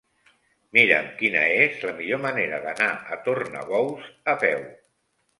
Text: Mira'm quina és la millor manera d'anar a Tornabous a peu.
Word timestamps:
Mira'm 0.75 1.09
quina 1.17 1.41
és 1.65 1.83
la 1.89 1.91
millor 1.99 2.21
manera 2.23 2.59
d'anar 2.63 2.87
a 3.17 3.19
Tornabous 3.27 4.07
a 4.33 4.35
peu. 4.45 4.65